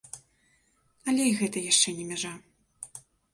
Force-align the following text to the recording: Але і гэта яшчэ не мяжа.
Але 1.13 1.23
і 1.31 1.35
гэта 1.41 1.57
яшчэ 1.71 1.95
не 1.99 2.05
мяжа. 2.13 2.33